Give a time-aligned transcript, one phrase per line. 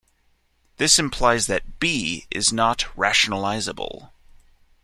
[0.77, 4.09] This implies that "b" is not rationalizable.